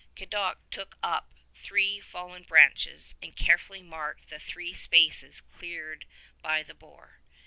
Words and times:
Cadoc 0.15 0.57
took 0.71 0.97
up 1.03 1.31
three 1.53 1.99
fallen 1.99 2.41
branches 2.41 3.13
and 3.21 3.35
carefully 3.35 3.83
marked 3.83 4.31
the 4.31 4.39
three 4.39 4.73
spaces 4.73 5.41
cleared 5.41 6.07
by 6.41 6.63
the 6.63 6.73
boar. 6.73 7.19